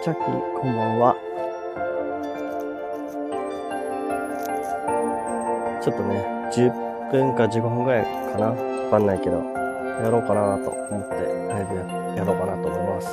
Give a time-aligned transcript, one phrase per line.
[0.00, 0.24] チャッキー、
[0.60, 1.16] こんばんは。
[5.82, 6.24] ちょっとね、
[6.54, 11.14] 10分か15分ぐらいかなわかんないけど、やろうかなと思って、
[11.48, 11.74] ライブ
[12.16, 13.08] やろうかなと思います。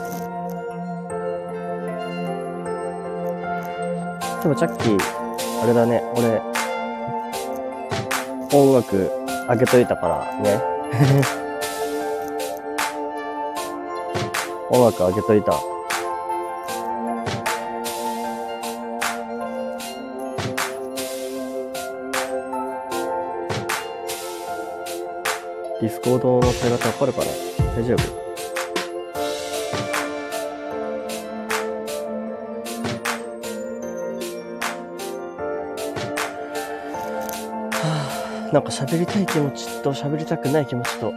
[4.43, 4.99] でもチャッキー、
[5.63, 6.39] あれだね、俺、
[8.53, 9.09] 音楽
[9.47, 10.61] 開けといたからね。
[14.69, 15.74] 音楽開けといた。
[25.81, 27.27] ディスコードの使い方わかるかな？
[27.75, 27.97] 大丈夫？
[37.71, 41.11] はあなんか喋りたい気持ちと喋りたくない気持ちと。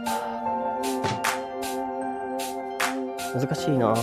[3.33, 3.95] 難しいな。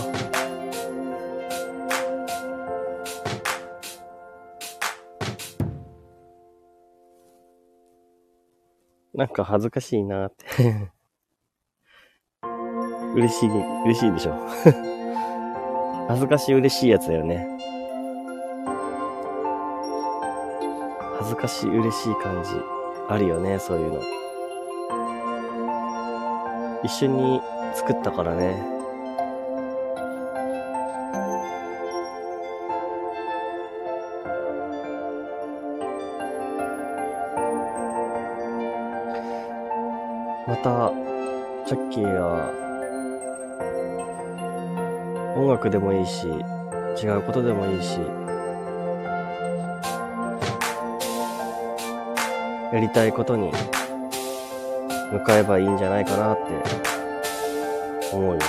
[9.17, 10.45] なんか恥ずかしいなって
[13.15, 13.49] 嬉しい、
[13.85, 14.33] 嬉しいでしょ
[16.07, 17.47] 恥ずかしい嬉しいやつだよね。
[21.17, 22.51] 恥ずかしい嬉しい感じ。
[23.09, 24.01] あるよね、そういうの。
[26.83, 27.41] 一緒に
[27.73, 28.76] 作ったからね。
[40.47, 40.91] また、
[41.67, 42.53] チャッキーは、
[45.35, 47.99] 音楽でもいいし、違うことでもいいし、
[52.71, 53.51] やりたいことに
[55.11, 56.43] 向かえばいいんじゃないかなって
[58.13, 58.39] 思うよ。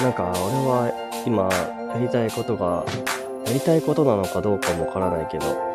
[0.00, 0.92] なんか俺は
[1.26, 1.48] 今
[1.94, 2.84] やりたいことが
[3.46, 5.73] やりたいことなのかどうかもわからないけど、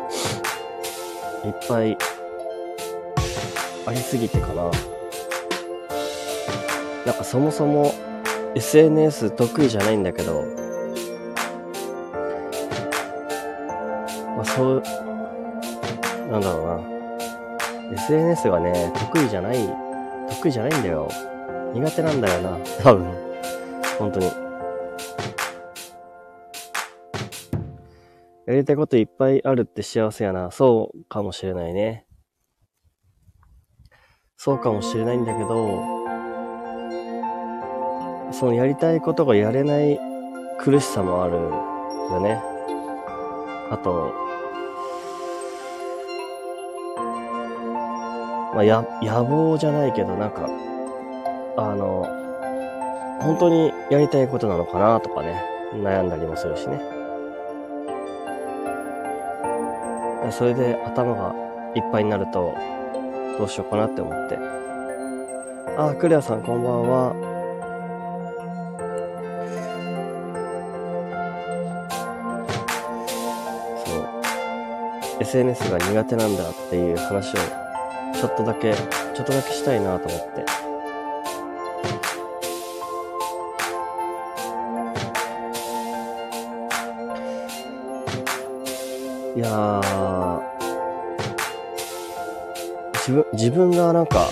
[1.44, 1.96] いっぱい
[3.86, 4.70] ありすぎてかな。
[7.06, 7.94] なんかそもそも
[8.54, 10.44] SNS 得意じゃないんだけど、
[14.36, 14.82] まあそう、
[16.30, 16.66] なんだろう
[17.92, 17.92] な。
[17.92, 19.56] SNS がね、得意じゃない、
[20.28, 21.08] 得意じゃないんだよ。
[21.72, 22.58] 苦手なんだよな。
[22.82, 23.06] 多分。
[23.98, 24.30] 本当に。
[28.50, 30.50] やりたいこといっぱいあるって幸せやな。
[30.50, 32.04] そうかもしれないね。
[34.36, 36.00] そうかもしれないんだけど、
[38.32, 40.00] そのやりたいことがやれない
[40.58, 42.42] 苦しさもあるよね。
[43.70, 44.12] あと、
[48.52, 50.48] まあ、や、野望じゃないけど、なんか、
[51.56, 52.04] あの、
[53.20, 55.40] 本当にやりたいことなのかなとかね、
[55.72, 56.99] 悩んだりもするしね。
[60.32, 61.34] それで頭が
[61.74, 62.54] いっぱいになると、
[63.38, 64.38] どうしようかなって思って。
[65.76, 67.14] あ、クレアさんこんばんは。
[73.84, 73.92] そ
[75.18, 75.22] う。
[75.22, 77.38] SNS が苦手なんだっていう話を、
[78.14, 80.59] ちょっとだけ、ちょっとだけしたいなと思って。
[89.36, 90.40] いやー、
[92.94, 94.26] 自分、自分がなんか、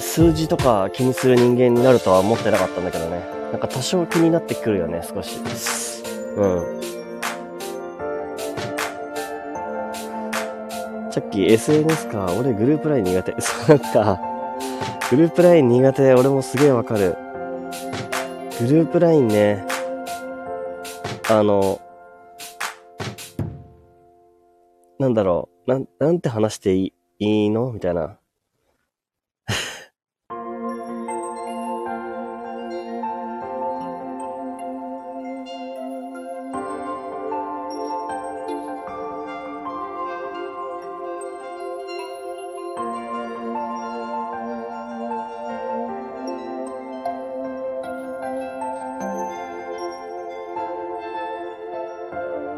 [0.00, 3.20] 数字とか気にする人間になるとは思ってなかったんだけどね。
[3.50, 5.40] なんか多少気になってくるよね、少し。
[6.36, 6.80] うん。
[11.10, 13.34] さっき SNS か、俺グループライン苦手。
[13.42, 14.20] そうなんか、
[15.10, 17.16] グループライン苦手、俺もすげえわかる。
[18.60, 19.66] グループラインね、
[21.28, 21.80] あの、
[25.02, 27.72] なんだろう、なん、なんて話していい、いいの？
[27.72, 28.20] みたいな。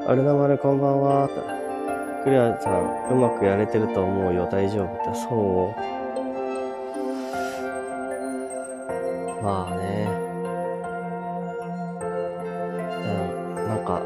[0.07, 1.64] アルナマルこんばんは。
[2.25, 4.49] クレアさん、うまくやれてると思うよ。
[4.51, 5.15] 大丈夫って。
[5.15, 5.95] そう
[9.45, 10.09] まあね。
[13.05, 13.09] う
[13.61, 14.01] ん、なんか、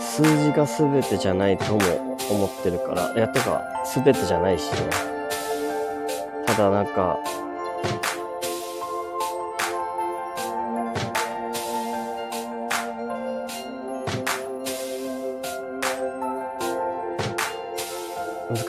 [0.00, 1.80] 数字が全てじゃないとも
[2.30, 3.60] 思ってるから、いや、てか、
[3.92, 4.78] 全てじゃないしね。
[6.46, 7.18] ただなんか、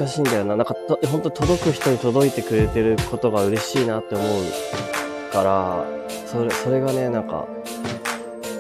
[0.03, 0.55] 難しいんだよな。
[0.55, 5.85] なんかと、本当届く人に届いてくれてることが嬉しいなって思うから、
[6.27, 7.47] それ、それがね、なんか、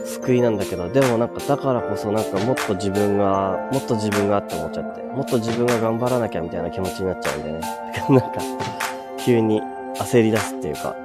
[0.05, 7.67] 救いなんだけど、でもなんか、だからこそなんかもっと自分が、もっと自分がって思っちゃって、もっと自分が頑張らなきゃみたいな気持ちになっちゃうんだよね。
[8.09, 8.29] なんか、
[9.19, 9.61] 急に
[9.95, 10.95] 焦り出すっていうか、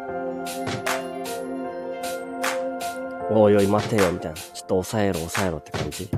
[3.30, 4.36] おいおい待てよみたいな。
[4.36, 6.08] ちょっと抑えろ抑えろって感じ。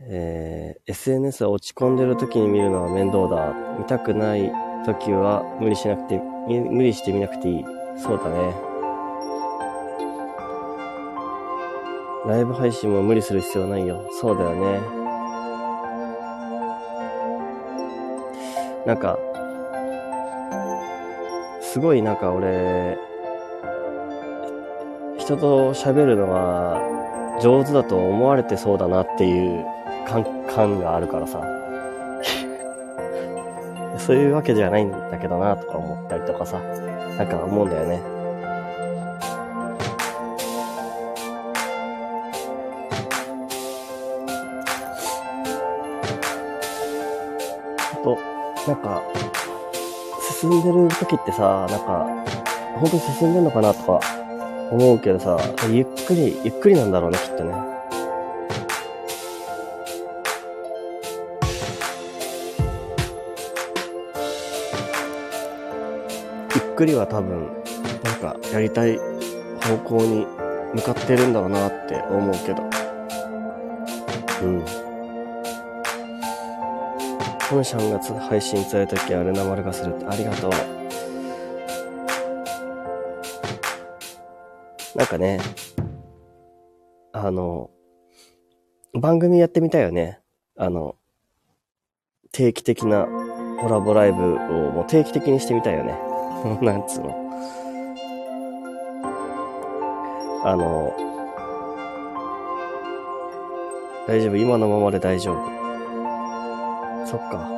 [0.00, 3.52] えー、SNS は落ち込んでる時に見るのは面倒だ。
[3.78, 4.52] 見たくない
[4.84, 7.64] 時は無理しなくて、無理して見なくていい。
[7.96, 8.54] そうだね。
[12.26, 14.08] ライブ配信も無理する必要ないよ。
[14.12, 14.80] そうだよね。
[18.86, 19.18] なんか、
[21.60, 22.98] すごいなんか俺、
[25.18, 26.80] 人と喋るのが
[27.42, 29.64] 上手だと思われてそうだなっていう
[30.08, 31.42] 感感があるからさ。
[33.98, 36.58] そういうわけじゃないんだけどなとか思ったりとかさ。
[37.18, 38.00] なんか思うんだよね。
[47.92, 48.16] あと、
[48.68, 49.02] なんか、
[50.40, 52.06] 進んでる時ってさ、なんか、
[52.78, 53.98] 本当に進んでんのかなとか
[54.70, 55.36] 思うけどさ、
[55.68, 57.77] ゆっくり、ゆっくりなんだろうね、きっとね。
[66.78, 67.48] くりは多分、
[68.04, 70.24] なんかやりたい方向に
[70.76, 72.62] 向かってるんだろうなって思うけど。
[74.44, 74.64] うん。
[77.50, 80.50] 本社が配信された時はルナ丸がするってありがとう。
[84.94, 85.40] なんかね、
[87.12, 87.70] あの、
[88.94, 90.20] 番組やってみたいよね。
[90.56, 90.94] あの、
[92.30, 93.08] 定期的な
[93.60, 94.36] コラボライブを
[94.70, 96.07] もう定期的にしてみたいよね。
[96.62, 97.14] なんつうの。
[100.44, 100.94] あの、
[104.06, 104.36] 大丈夫？
[104.36, 105.36] 今のままで大丈夫？
[107.06, 107.48] そっか。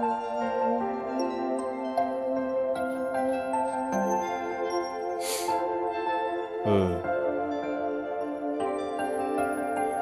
[6.66, 7.02] うん。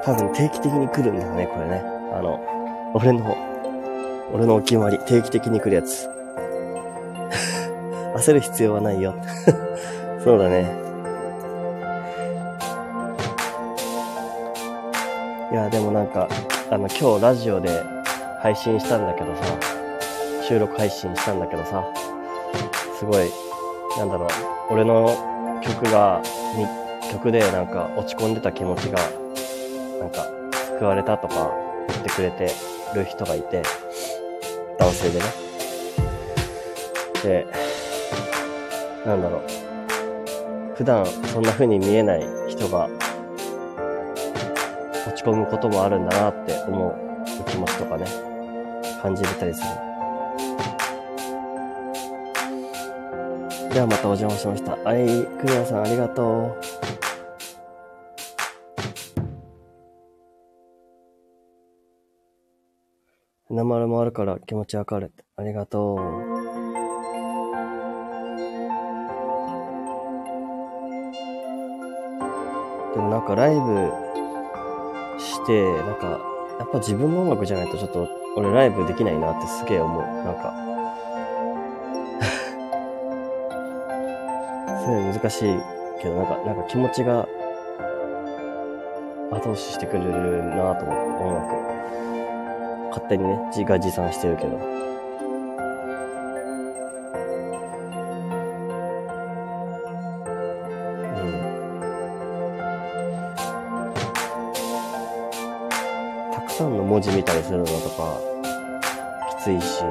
[0.04, 1.82] 多分定期的に来るんだね、これね。
[2.14, 2.40] あの、
[2.94, 3.36] 俺の、
[4.32, 6.08] 俺のお決まり、定期的に来るやつ。
[8.18, 9.14] 焦る必要はないよ。
[10.24, 10.68] そうだね。
[15.52, 16.28] いや、でもなんか、
[16.70, 17.70] あの、今日ラジオで
[18.40, 19.42] 配信したんだけどさ、
[20.42, 21.84] 収録配信したんだけどさ、
[22.98, 23.30] すごい、
[23.98, 24.28] なんだろう、
[24.70, 25.16] 俺の
[25.62, 26.20] 曲が、
[27.12, 28.98] 曲でなんか落ち込んでた気持ちが、
[30.00, 30.26] なんか
[30.78, 31.50] 救われたとか
[31.88, 32.52] 言ってくれて
[32.94, 33.62] る人がいて、
[34.78, 35.24] 男性でね。
[37.22, 37.67] で、
[39.08, 39.42] なんだろう、
[40.76, 42.90] 普段そんな風に見えない人が
[45.06, 46.94] 落ち込むこともあるんだなって思う
[47.46, 48.04] 気持ちとかね。
[49.00, 49.68] 感じれたりする。
[53.72, 54.76] ではまたお邪魔しました。
[54.76, 55.06] はい、
[55.40, 56.60] クリアさんありがとう。
[63.48, 65.12] 花丸もあるから気持ちわかる。
[65.36, 65.94] ありがと
[66.34, 66.37] う。
[73.18, 73.60] なんかライブ
[75.18, 76.20] して、なんか、
[76.60, 80.02] やっぱ自分の音楽じゃないとちょっと俺ライブできないなってすげえ思う。
[80.02, 80.54] なんか
[84.80, 85.58] すごい難しい
[86.00, 87.26] けど、なんか、なんか気持ちが
[89.32, 91.56] 後押ししてくれるなと思って、音楽。
[92.90, 94.77] 勝手にね、自画自賛してるけど。
[107.14, 108.20] 見たりするのとか、
[109.40, 109.82] きついし、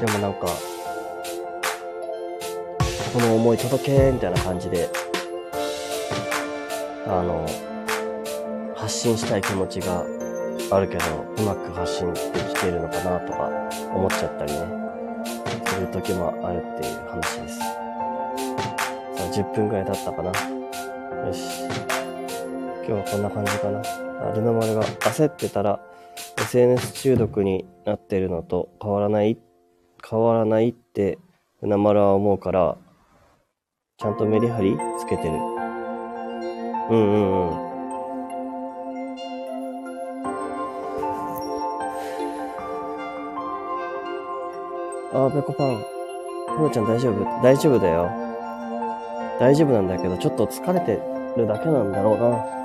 [0.00, 0.46] でもなんか、
[3.12, 4.88] この思い届けみたいな感じで、
[7.06, 7.46] あの、
[8.74, 10.04] 発信したい気持ちが
[10.70, 11.04] あるけど、
[11.38, 12.20] うまく発信で
[12.54, 13.59] きているのかなとか。
[13.94, 14.58] 思っちゃったりね、
[15.66, 17.58] する時もあるっていう話です。
[17.58, 17.64] さ
[19.18, 20.30] あ、10分くらい経ったかな。
[21.26, 21.64] よし。
[22.86, 23.82] 今日はこんな感じかな。
[24.28, 25.80] あルノ丸が焦ってたら、
[26.38, 29.38] SNS 中毒になってるのと変わらない、
[30.08, 31.18] 変わらないって、
[31.62, 32.76] なまるは思うから、
[33.98, 35.32] ちゃんとメリハリつけてる。
[35.32, 37.69] うんうんうん。
[45.12, 45.76] あー、ペコパン。
[46.56, 47.42] ふーちゃん大丈夫？
[47.42, 48.08] 大丈夫だよ。
[49.40, 51.00] 大丈夫なんだけど、ちょっと疲れて
[51.36, 52.60] るだけなんだろうな。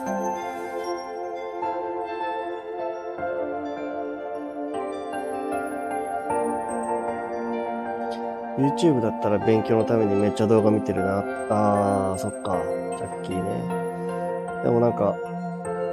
[8.58, 11.24] YouTube だったら勉強のためにめっちゃ動画見てるな。
[11.50, 12.58] あー、そっか。
[12.98, 14.64] ジャッキーね。
[14.64, 15.16] でもなんか、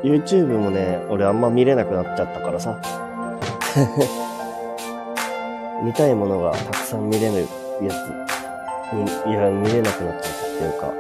[0.03, 2.79] YouTube もね、俺あんま見れなくなっちゃったからさ。
[5.83, 7.49] 見たいものがたくさん見れる
[7.83, 10.93] やつに、いや、見れなくなっちゃったっていうか。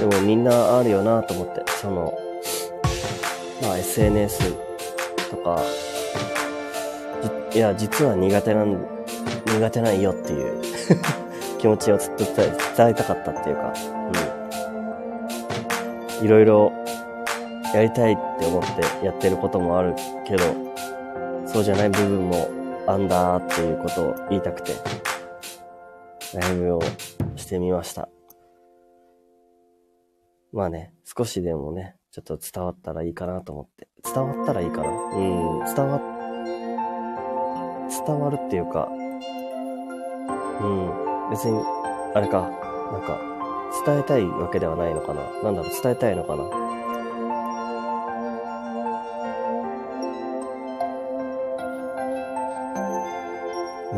[0.00, 2.12] でもみんなあるよなと思って、その、
[3.62, 4.52] まあ SNS
[5.30, 5.62] とか、
[7.54, 8.84] いや、実は苦手なん、
[9.46, 10.60] 苦手なんよっていう
[11.62, 12.52] 気持ちをずっと伝
[12.88, 13.72] えたかったっていうか、
[16.20, 16.26] うん。
[16.26, 16.72] いろいろ
[17.72, 18.62] やりたいって思っ
[19.00, 19.94] てやってることもある
[20.26, 20.42] けど、
[21.46, 22.48] そうじゃない部分も
[22.88, 24.72] あんだっていうことを言いたくて、
[26.34, 26.80] ライブを
[27.36, 28.08] してみました。
[30.52, 33.86] まあね、少しでもね、ちょっと伝わったらいいかなと思って。
[34.02, 34.88] 伝わったらいいかな？
[34.88, 36.00] うん、伝わ、
[38.04, 38.88] 伝わるっていうか、
[40.60, 41.58] うん、別に、
[42.14, 42.42] あれか、
[42.92, 43.18] なんか、
[43.86, 46.44] 伝えたいわけではないのかななんだろう、伝えたいのかな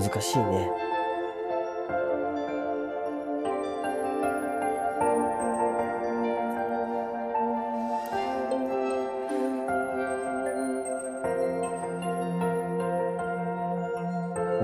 [0.01, 0.71] 難しいね。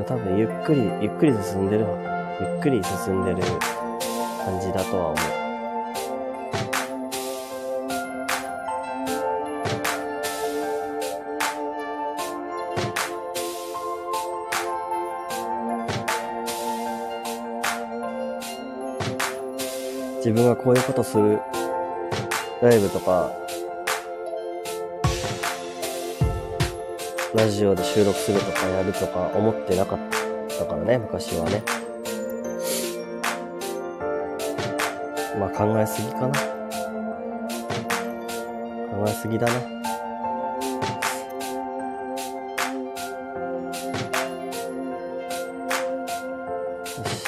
[0.06, 2.19] 多分ゆっくり、ゆっくり進んでるわ。
[2.40, 3.42] ゆっくり進んでる
[4.44, 5.16] 感じだとは思う。
[20.16, 21.40] 自分がこういうことする
[22.62, 23.30] ライブとか、
[27.34, 29.98] ラジオで収録するとかやるとか思ってなかっ
[30.58, 31.79] たからね、昔はね。
[35.40, 36.38] まあ考えすぎかな。
[38.90, 39.54] 考えすぎだな。
[39.54, 39.62] よ
[47.06, 47.24] し。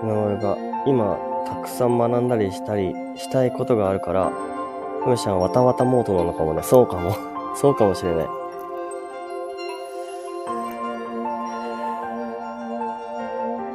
[0.00, 0.56] 今俺が
[0.86, 4.30] 今たくさん学んだりしたりしたいことがあるから、
[5.08, 6.62] ふーちゃんわたわたモードなのかもね。
[6.62, 7.12] そうかも。
[7.56, 8.26] そうかもしれない。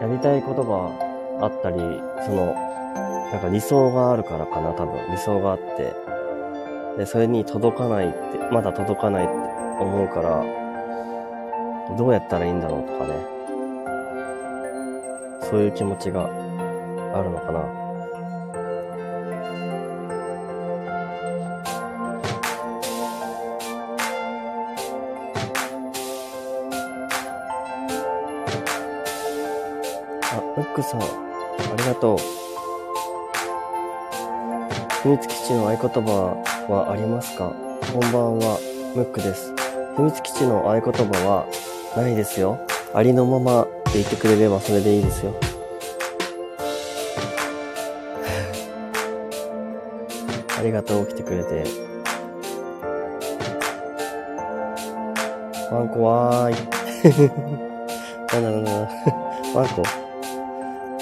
[0.01, 1.77] やりたいことがあったり、
[2.25, 2.53] その、
[3.31, 4.93] なんか理想があるからかな、多分。
[5.09, 5.95] 理想があって。
[6.97, 8.17] で、それに届かないって、
[8.51, 9.33] まだ届かないって
[9.79, 10.43] 思うから、
[11.97, 13.13] どうやったらいいんだろうとかね。
[15.41, 16.29] そういう気持ちが
[17.13, 17.82] あるのかな。
[30.73, 31.05] ックさん、あ
[31.77, 32.17] りがとう。
[35.03, 36.35] 秘密基地の合言葉
[36.67, 37.53] はありますか？
[37.93, 38.57] こんばんは、
[38.95, 39.53] ムックです。
[39.97, 41.45] 秘密基地の合言葉は
[41.95, 42.57] ないですよ。
[42.95, 45.35] ありのままでいてくれればそれでいいですよ。
[50.57, 51.63] ありがとう、来てくれて。
[55.71, 56.55] ワンコわーい。
[58.33, 58.89] なんだなんだな。
[59.53, 59.83] ワンコ？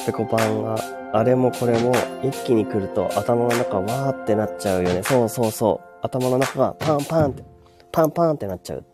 [0.05, 0.77] ペコパンが、
[1.13, 1.93] あれもこれも
[2.23, 5.03] 一気に来ると頭の中わーってなっちゃうよね。
[5.03, 6.05] そうそうそう。
[6.05, 7.43] 頭の中がパンパンって、
[7.91, 8.85] パンパンってなっちゃう。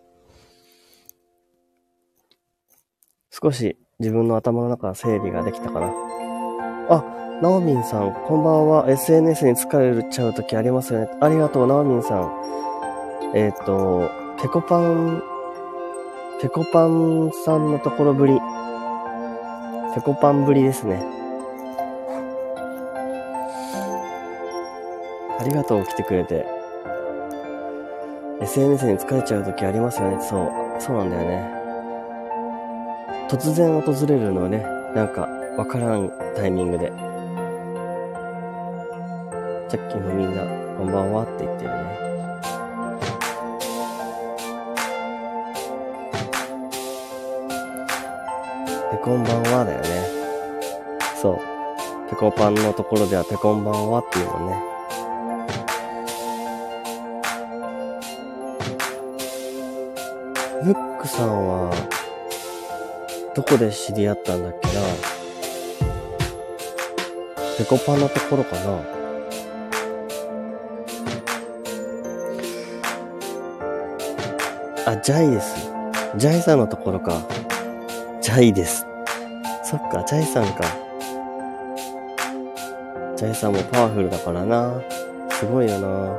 [3.29, 5.87] 少し自分の頭の中整理ができたかな。
[6.89, 7.03] あ、
[7.41, 8.89] ナオミンさん、こんばんは。
[8.89, 11.09] SNS に疲れちゃうときありますよね。
[11.21, 12.31] ありがとう、ナオミンさん。
[13.35, 14.09] えっ、と、
[14.41, 15.21] ペコパン、
[16.41, 18.39] ペコパンさんのところぶり。
[19.95, 21.03] ペコパンぶりですね。
[25.39, 26.45] ありがとう、来てくれて。
[28.41, 30.17] SNS に疲れちゃう時ありますよね。
[30.21, 30.51] そう。
[30.79, 31.51] そうなんだよね。
[33.29, 34.63] 突然訪れるのはね、
[34.95, 35.27] なんか、
[35.57, 36.91] わからんタイミングで。
[39.69, 40.43] さっきもみんな、
[40.77, 42.16] こんばんはって言ってるね。
[49.07, 49.87] ペコンばんはだよね。
[51.21, 51.39] そう。
[52.09, 54.61] ペコパンのところではペコンばんはっていうもんね。
[60.61, 61.71] ムックさんは、
[63.33, 64.73] どこで知り合ったんだっけな？
[67.57, 68.81] ペコパンのところかな？
[74.85, 75.55] あ、ジャイです。
[76.17, 77.21] ジャイさんのところか。
[78.21, 78.85] ジャイです。
[79.69, 80.63] そっか、ジャイさんか。
[83.17, 84.81] ジャイさんもパワフルだからな。
[85.29, 86.17] すごいよな。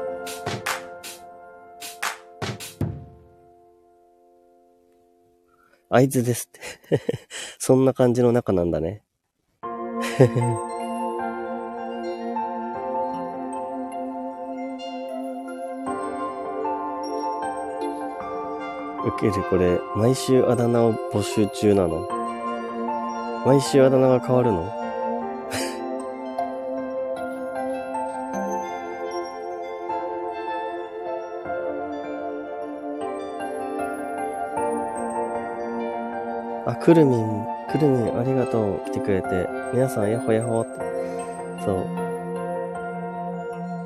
[5.89, 6.51] 合図です
[6.91, 7.01] って
[7.59, 9.03] そんな感じの中なんだね。
[19.07, 22.18] 受けるこれ、毎週あだ名を募集中なの？
[23.47, 24.65] 毎週あだ名が変わるの？
[36.67, 38.81] あくるみん、くるみんありがとう。
[38.87, 39.49] 来てくれて。
[39.73, 40.73] 皆さん、やほやほって。
[41.65, 41.87] そう。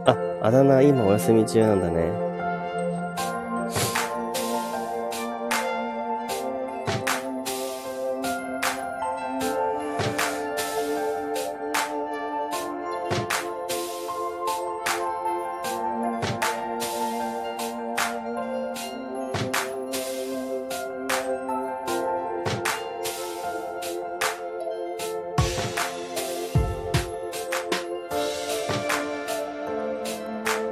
[0.06, 2.31] あ、あだ名今お休み中なんだね。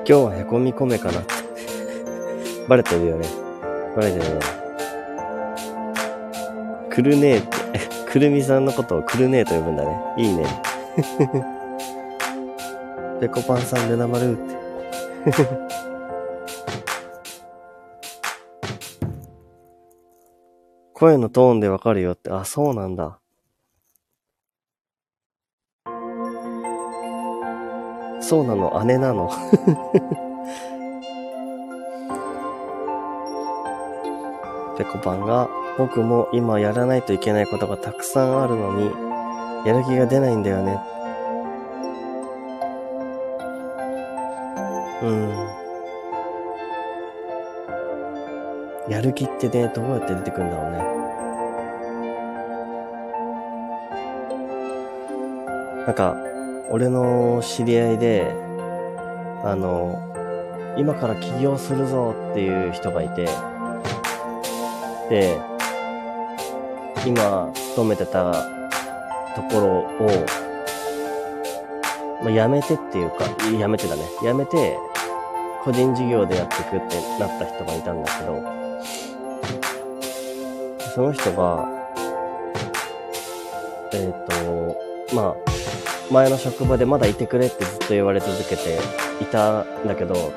[0.06, 1.22] 今日はへこみ込めかな
[2.68, 3.28] バレてるよね。
[3.96, 4.40] バレてるね。
[6.88, 7.48] くるねえって、
[8.10, 9.98] くるみさんのことをくるねえと呼ぶんだね。
[10.16, 10.44] いいね。
[13.20, 14.56] ぺこぱんさんルナ丸って。
[20.94, 22.30] 声のトーンでわかるよって。
[22.30, 23.19] あ、そうなんだ。
[28.30, 29.28] そうなの、姉なの。
[34.78, 38.92] ぺこぱんが、僕も今やらないといけないことがたくさんあるのに、
[39.66, 40.78] やる気が出ないんだよね。
[45.02, 45.30] うん。
[48.92, 50.78] やる気ってね、どうやって出てくるんだろうね。
[55.84, 56.29] なんか、
[56.72, 58.33] 俺の知り合いで、
[59.44, 59.98] あの、
[60.78, 63.26] 今から起業するぞっていう人がいて、
[65.09, 65.37] で、
[67.04, 68.46] 今勤めてた
[69.35, 69.66] ところ
[70.06, 70.26] を、
[72.22, 74.04] まあ、辞めてっていうか、辞めてだね。
[74.22, 74.78] 辞めて、
[75.64, 78.40] 個人事業でやっていくってなった人がいたんだけど、
[80.94, 81.68] その人が、
[83.92, 84.26] えっ、ー、
[85.11, 85.59] と、まあ、
[86.10, 88.78] 前の職場でまだいてくれってずっと言われ続けて
[89.20, 90.32] いたんだけど、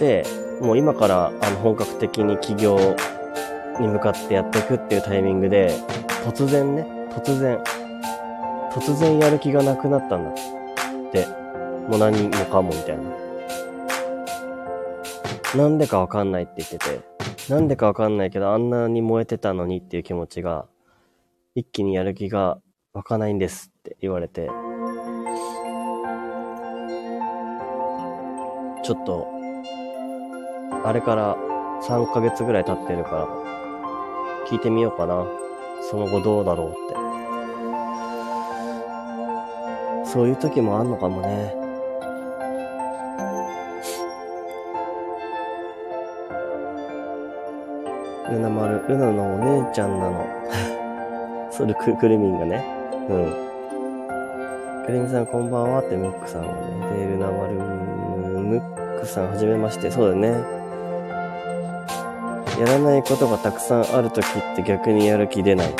[0.00, 0.24] で、
[0.60, 2.96] もう今からあの本格的に起業
[3.80, 5.78] に向かってやっていくっていうタイミングで、
[6.24, 7.58] 突然ね、突然、
[8.72, 10.34] 突然やる気がなくなったんだっ
[11.12, 11.46] て。
[11.86, 13.04] もう何もかもみたいな。
[15.54, 17.00] なんでかわかんないって言ってて、
[17.48, 20.66] なんでかわかんないけどあんなに燃えてたのにっていう気持ちが、
[21.54, 22.58] 一気にやる気が
[22.92, 24.48] 湧かないんですって言われて、
[28.82, 29.28] ちょっと、
[30.84, 31.36] あれから
[31.82, 33.28] 3ヶ月ぐらい経ってるから、
[34.48, 35.24] 聞いてみようかな。
[35.88, 36.78] その後どうだろうって。
[40.10, 41.54] そういう時もあんのかもね。
[48.30, 50.26] ルナ丸、ルナのお姉ちゃんなの。
[51.50, 52.64] それく、くるみんがね。
[53.08, 53.45] うん。
[54.86, 57.00] くるみさんこんばんはって、ムックさんはね。
[57.00, 59.90] で、ルナマル、ムックさんはじめまして。
[59.90, 60.28] そうだね。
[62.60, 65.74] やらないことがたくさんあるときって逆にやる気出ない。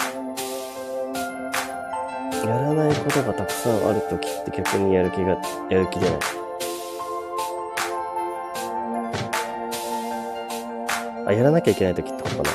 [2.44, 5.38] やらないことがたくさんあるときって逆にやる気が、
[5.70, 6.18] やる気出ない。
[11.26, 12.50] あ、やらなきゃいけない時ってことかな。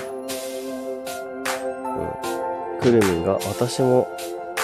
[2.73, 2.79] うん。
[2.81, 4.05] くるみが、私も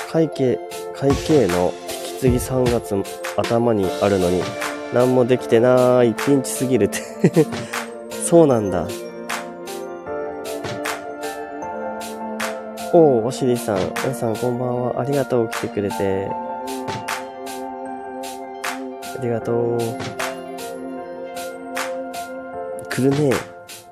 [0.09, 0.57] 会計、
[0.95, 2.95] 会計の引き継ぎ3月
[3.35, 4.41] 頭にあるのに、
[4.93, 6.99] 何もできてない、ピンチすぎるって
[8.23, 8.87] そうなんだ。
[12.93, 13.77] おお、おしりさん。
[14.01, 15.01] 皆さんこんばんは。
[15.01, 15.49] ありがとう。
[15.49, 16.29] 来てくれて。
[19.17, 19.77] ありがとう。
[22.89, 23.33] 来るねえ。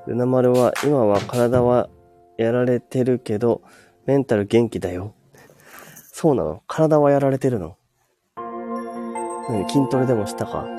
[0.08, 1.89] ルナ丸は、今は体は
[2.38, 3.62] やられてるけど、
[4.06, 5.13] メンタル元気だよ。
[6.26, 6.64] そうなの？
[6.66, 7.76] 体はやられてるの？
[9.48, 10.66] 何筋トレでもしたか？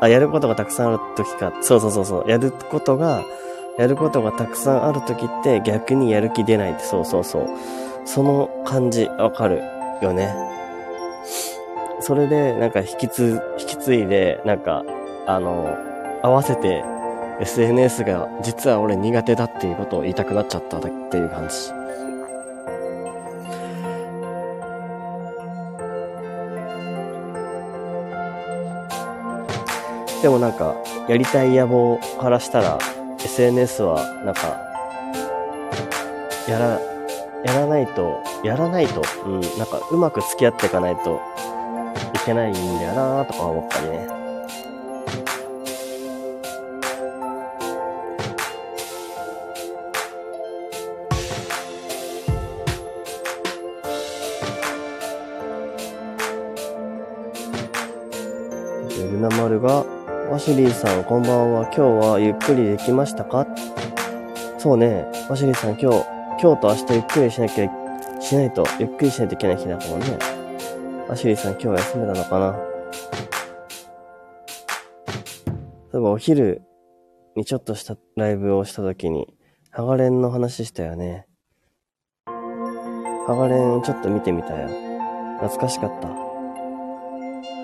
[0.00, 1.52] あ、やることがたくさんある時か。
[1.60, 2.28] そうそうそうそう。
[2.28, 3.22] やることが、
[3.78, 7.46] やることがたくさんある時って逆にやる気出ないって、そうそうそう。
[8.06, 9.62] その感じ、わかる
[10.02, 10.34] よね。
[12.00, 14.82] それで、なんか引きつ、引き継いで、なんか、
[15.28, 15.76] あの、
[16.24, 16.82] 合わせて
[17.40, 21.78] SNS が実は俺苦手だっていうことを言いたくなっちゃったっていう感じ。
[30.20, 30.74] でもなんか、
[31.08, 32.78] やりたい野望からしたら、
[33.24, 34.58] SNS はなんか、
[36.48, 36.80] やら、
[37.44, 41.20] やらないと、やらないと、うん、なんかうまく付き合っていかないと
[42.14, 44.27] いけないんだよなとか思ったりね。
[60.38, 61.62] ワシリーさん、こんばんは。
[61.64, 63.44] 今日はゆっくりできましたか？
[64.56, 65.04] そうね。
[65.28, 66.06] ワシリーさん、今日、
[66.40, 67.68] 今日と明日ゆっくりしなきゃ、
[68.20, 70.18] しないと、ゆっくりしないといけない日だからね。
[71.08, 72.56] ワシリーさん、今日は休めたのかな？
[75.92, 76.62] 例えばお昼
[77.34, 79.34] にちょっとしたライブをした時に、
[79.72, 81.26] ハガレンの話したよね。
[82.26, 84.68] ハガレンちょっと見てみたよ。
[85.40, 86.08] 懐かしかった。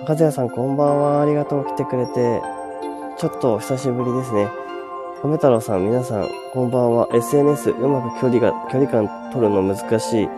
[0.05, 1.21] 和也さんこんばんは。
[1.21, 2.41] ありがとう来てくれて。
[3.17, 4.49] ちょっと久しぶりですね。
[5.23, 7.07] 米太郎さん、皆さん、こんばんは。
[7.13, 10.29] SNS、うまく距離が、距離感取るの難しい。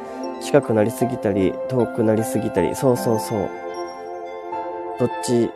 [0.44, 3.50] 近くなりすぎたり、遠くなりすぎたり、そうそうそう。
[5.00, 5.50] どっち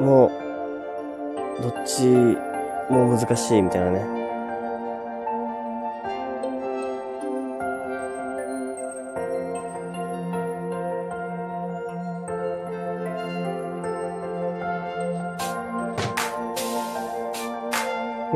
[0.00, 0.32] も、
[1.62, 2.06] どっち
[2.90, 4.19] も難しいみたいなね。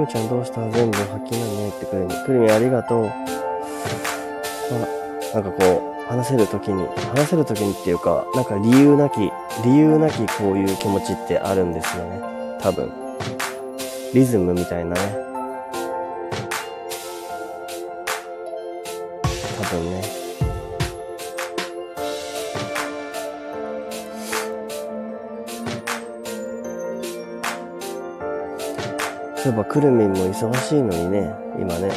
[0.07, 2.15] ちゃんどうした全部吐きなねってくるみ。
[2.25, 3.05] くるみありがとう。
[3.05, 3.13] ま
[5.33, 9.31] あ、なんかこう、話せるときに、話せるときにっていうか、なんか理由なき、
[9.65, 12.21] 理由なきこういう気持ちってあるんですよね。
[12.61, 12.93] 多分。
[14.13, 15.01] リズムみたいなね。
[19.61, 20.24] 多分ね。
[29.45, 31.31] そういえばくるみんも忙しいのにね、
[31.61, 31.91] 今ね。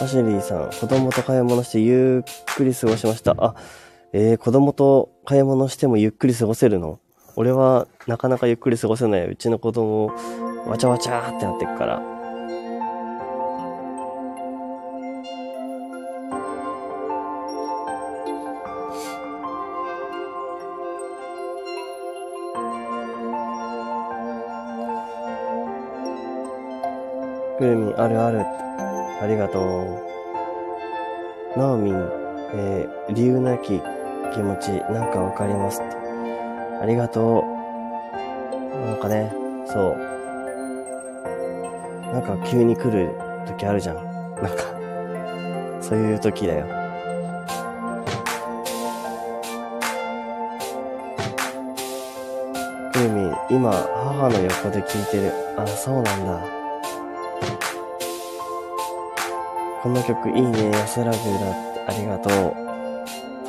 [0.00, 3.34] アシュリーさん、子供と買い物してゆっくり過ごしました。
[3.36, 3.56] あ、
[4.12, 7.00] えー、子供と買い物してもゆっくり過ごせるの？
[7.34, 9.26] 俺はなかなかゆっくり過ごせない。
[9.26, 10.12] うちの子供、
[10.68, 12.09] わちゃわちゃーってなってっから。
[27.60, 28.40] くるみ、あるある。
[29.20, 29.60] ありがと
[31.54, 31.58] う。
[31.58, 31.94] なおみん、
[32.54, 33.82] えー、理由なき
[34.32, 35.82] 気持ち、なんかわかります。
[35.82, 38.86] ありがとう。
[38.86, 39.30] なんかね、
[39.66, 39.98] そう。
[42.14, 43.14] なんか急に来る
[43.46, 43.96] 時あるじゃん。
[43.96, 44.64] なんか、
[45.82, 46.66] そういう時だよ。
[52.90, 55.30] くるみ、今、母の横で聞いてる。
[55.58, 56.59] あ、そうなんだ。
[59.82, 62.54] この曲いいね、安らぐだってありがとう。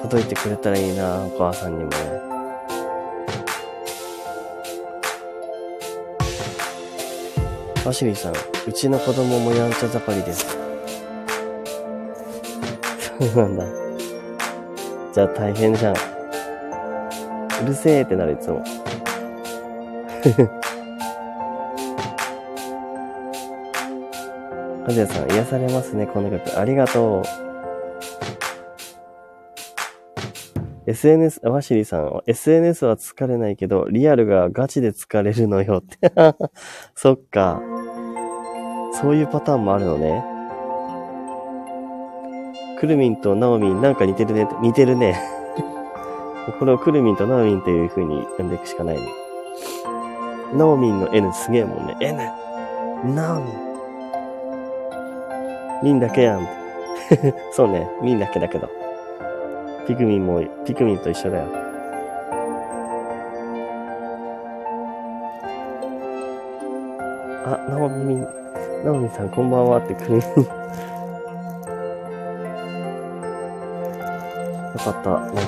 [0.04, 1.98] 届いてくれたらいいな、お母さんにもね。
[7.86, 10.58] アシリーさん、うちの子供もやんちゃ盛りです。
[13.20, 13.66] そうなんだ。
[15.14, 15.96] じゃあ大変じゃん。
[17.64, 18.64] うるせえってなるいつも。
[24.92, 26.60] 和也さん、癒されますね、この曲。
[26.60, 27.52] ありがとう。
[30.86, 36.12] SNS、ワシリさん、SNS は疲れないけど、リアルがガチで疲れるのよって。
[36.96, 37.62] そっか。
[38.94, 40.26] そういうパターンもあるのね。
[42.80, 44.48] クルミンとナオミンなんか似てるね。
[44.62, 45.18] 似てるね。
[46.60, 49.02] これをクルミンとナオミンという風に呼んでいくしかないね。
[50.54, 51.96] ナオミンの N すげえもんね。
[52.02, 52.18] N!
[53.16, 53.71] ナオミン
[55.84, 56.48] ミンだけやん。
[57.52, 57.90] そうね。
[58.02, 58.70] ミンだけだけど。
[59.88, 61.46] ピクミンも、ピクミンと一緒だよ。
[67.44, 68.28] あ、ナオミン、
[68.86, 70.22] ナオミさんこんばんはってクルミン。
[74.72, 75.10] よかった。
[75.10, 75.42] なんか、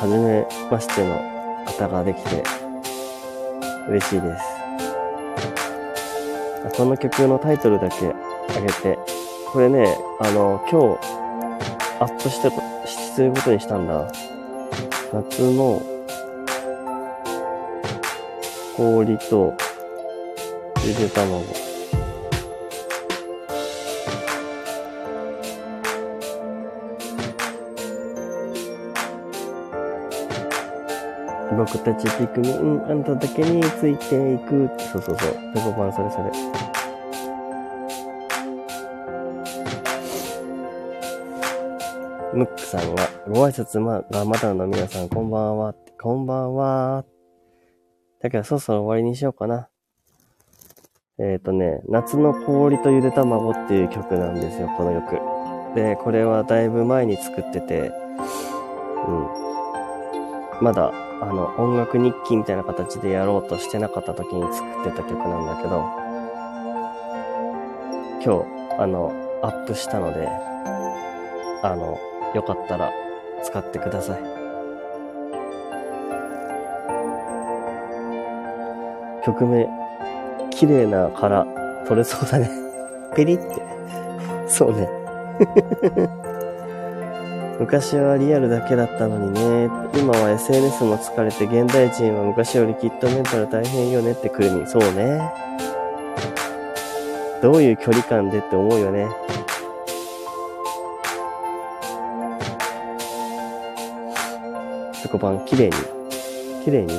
[0.00, 1.16] はじめましての
[1.66, 2.44] 方ができて、
[3.88, 4.44] 嬉しいです。
[6.76, 8.14] この曲のタイトルだけ
[8.56, 8.98] あげて、
[9.52, 11.00] これね、あの、今日、
[12.00, 12.50] アップして、
[12.86, 14.12] することにしたんだ。
[15.12, 15.82] 夏の
[18.76, 19.54] 氷と
[20.84, 21.42] ゆで卵。
[31.56, 34.70] 僕たちピクミン、あんただけについていく。
[34.92, 35.36] そうそうそう。
[35.54, 36.67] ペコパンそれそれ。
[42.38, 45.74] ムックさんが、ご挨拶まがまだの皆さん、こんばんは。
[46.00, 47.04] こんばんは。
[48.22, 49.68] だけど、そろそろ終わりにしようかな。
[51.18, 55.18] えっ、ー、とね、夏の氷とゆで卵っていう曲なんですよ、この曲。
[55.74, 57.90] で、これはだいぶ前に作ってて、
[59.08, 59.26] うん。
[60.62, 65.84] まだ、あの、音楽日記みたいな形でやろうとしてなかった時に作ってた曲なんだけど、
[68.24, 70.28] 今日、あの、アップしたので、
[71.64, 71.98] あの、
[72.34, 72.92] よかったら
[73.42, 74.38] 使ってください。
[79.24, 79.68] 曲名、
[80.50, 81.46] 綺麗な殻
[81.86, 82.50] 取れそうだね。
[83.14, 83.44] ペリって。
[84.46, 84.88] そうね。
[87.58, 89.68] 昔はリアルだけだったのにね。
[89.94, 94.66] 今は SNS も疲れて現代人は昔よりきっとメンタル大変よねってくるに。
[94.66, 95.20] そうね。
[97.42, 99.08] どういう距離感でって思うよね。
[105.08, 105.72] チョコパン、綺麗に。
[106.66, 106.92] 綺麗に。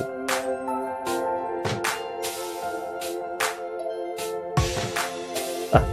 [5.72, 5.84] あ、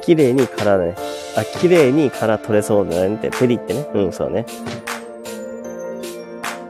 [0.00, 0.94] 綺麗に殻ね。
[1.36, 3.86] あ、綺麗に殻取れそうだねって、ペリってね。
[3.92, 4.46] うん、そうね。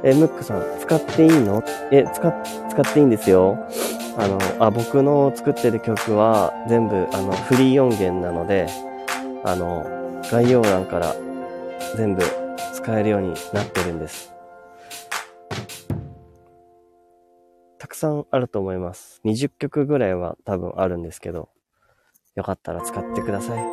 [0.03, 1.63] え、ムックさん、使っていいの？
[1.93, 2.33] え、使、
[2.71, 3.57] 使っていいんですよ。
[4.19, 8.67] あの、あ、僕の作ってる曲は全部、あの、フリー音源なので、
[9.45, 9.87] あの、
[10.33, 11.15] 概要欄から
[11.97, 12.25] 全部
[12.75, 14.35] 使えるようになってるんです。
[17.97, 19.23] くさんあると思います。
[19.25, 21.49] 20曲ぐらいは多分あるんですけど、
[22.35, 23.65] よかったら使ってください。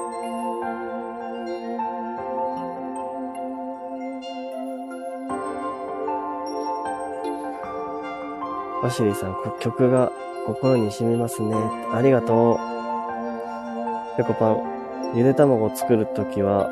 [8.82, 10.12] ワシリーさん、曲が
[10.46, 11.54] 心に染みますね。
[11.94, 14.18] ありがとう。
[14.18, 16.70] ペコパン、ゆで卵を作るときは、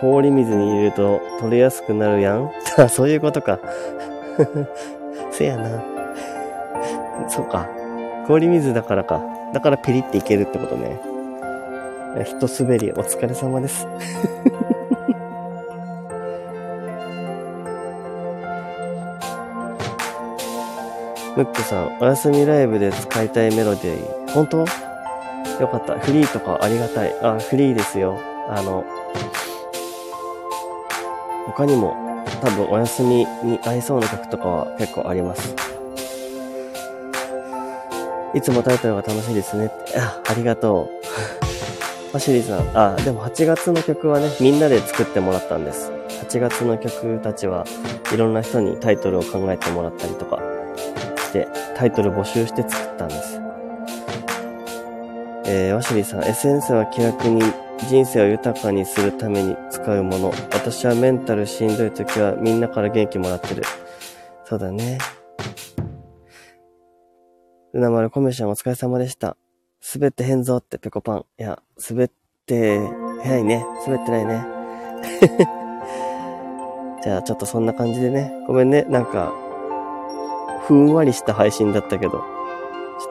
[0.00, 2.50] 氷水に入れると取れやすくなるやん？
[2.90, 3.60] そういうことか。
[5.30, 5.97] せやな。
[7.28, 7.68] そうか。
[8.26, 9.22] 氷水だからか。
[9.52, 11.00] だからピリっていけるってことね。
[12.24, 13.86] 一滑りお疲れ様です。
[21.36, 24.32] ムックさん、お休みライブで使いたいメロディー。
[24.32, 24.58] 本当？
[25.60, 25.98] よかった。
[25.98, 27.14] フリーとかありがたい。
[27.22, 28.18] あ、フリーですよ。
[28.48, 28.84] あの、
[31.46, 31.96] 他にも
[32.40, 35.54] 多分お休みに合いそうな曲とかは結構あります。
[38.34, 39.70] いつもタイトルが楽しいですね。
[39.96, 42.12] あ、ありがとう。
[42.12, 45.90] マシリーさん、あ、でも8月の曲はね、みんなで作ってもらったんです。
[46.28, 47.64] 8月の曲たちは
[48.12, 50.40] いろんな人にタイトルを考えてもらったりとか
[51.16, 53.40] して、タイトル募集して作ったんです。
[55.44, 57.42] えー、ワシリーさん、SNS は気楽に
[57.88, 60.32] 人生を豊かにするために使うもの。
[60.52, 63.62] 私はメンタルしんどい時はみんなから元気もらってる。
[64.44, 64.98] そうだね。
[67.74, 69.36] うなまるコメシャンお疲れ様でした。
[69.94, 71.26] 滑ってへんぞってペコパン。
[71.38, 72.10] いや、滑っ
[72.46, 72.80] て、
[73.22, 73.66] 早いね。
[73.86, 74.46] 滑ってないね。
[77.04, 78.32] じゃあちょっとそんな感じでね。
[78.46, 78.82] ごめんね。
[78.88, 79.34] なんか、
[80.66, 82.20] ふんわりした配信だったけど、ちょ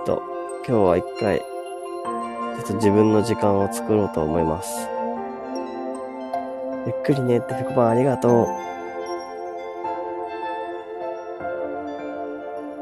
[0.02, 0.24] っと
[0.67, 1.46] 今日は一回、ちょ
[2.60, 4.89] っと自分の時間を作ろうと思います。
[6.88, 8.48] ゆっくりねって、ふくばんありがとう。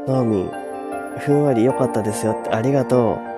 [0.08, 0.65] ナオミン、
[1.20, 3.36] ふんわり良かったですよって、ありがとう。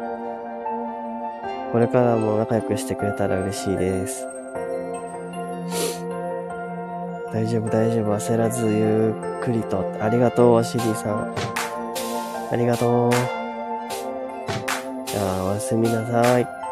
[1.71, 4.25] これからも仲良くしてくれたら嬉しいです。
[7.33, 9.85] 大丈夫大丈夫焦らずゆっくりと。
[10.01, 11.33] ありがとう、シリーさん。
[12.51, 13.11] ありがとう。
[15.05, 16.66] じゃあ、おやすみなさい。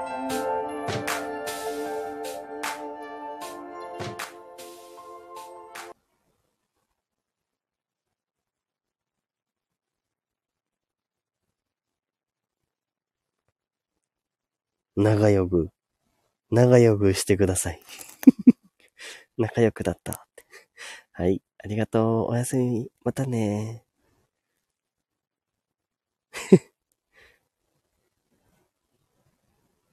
[15.06, 15.70] 長よぐ。
[16.52, 17.82] 長よぐしてください。
[19.38, 20.28] 仲良くだった。
[21.12, 21.44] はい。
[21.60, 22.32] ありがとう。
[22.32, 22.90] おやすみ。
[23.04, 23.86] またね